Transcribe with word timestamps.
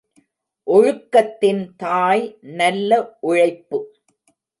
ஒழுக்கத்தின் 0.67 1.61
தாய் 1.75 2.23
நல்ல 2.41 3.17
உழைப்பு. 3.19 3.79